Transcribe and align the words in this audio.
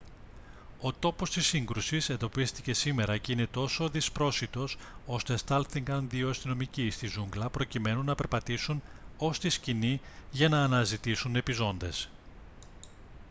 ο 0.81 0.93
τόπος 0.93 1.31
της 1.31 1.47
σύγκρουσης 1.47 2.09
εντοπίστηκε 2.09 2.73
σήμερα 2.73 3.17
και 3.17 3.31
είναι 3.31 3.47
τόσο 3.51 3.89
δυσπρόσιτος 3.89 4.77
ώστε 5.05 5.37
στάλθηκαν 5.37 6.09
δύο 6.09 6.29
αστυνομικοί 6.29 6.89
στη 6.89 7.07
ζούγκλα 7.07 7.49
προκειμένου 7.49 8.03
να 8.03 8.15
περπατήσουν 8.15 8.81
ως 9.17 9.39
τη 9.39 9.49
σκηνή 9.49 10.01
για 10.31 10.49
να 10.49 10.63
αναζητήσουν 10.63 11.35
επιζώντες 11.35 12.09